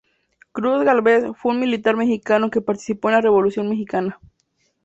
[0.51, 4.19] Cruz Gálvez fue un militar mexicano que participó en la Revolución mexicana.